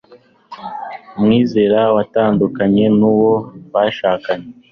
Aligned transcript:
umwizera 1.17 1.81
watandukanye 1.95 2.85
n'uwo 2.97 3.33
bashakanye 3.73 4.47